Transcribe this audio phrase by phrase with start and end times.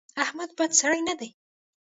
[0.23, 1.29] احمد بد سړی نه دی.